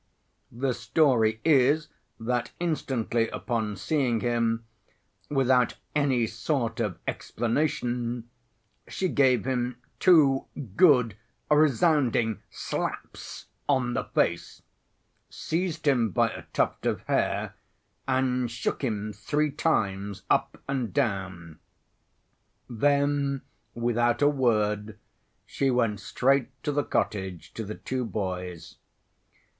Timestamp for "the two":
27.63-28.03